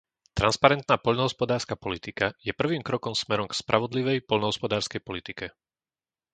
[0.39, 5.45] Transparentná poľnohospodárska politika je prvým krokom smerom k spravodlivej poľnohospodárskej politike.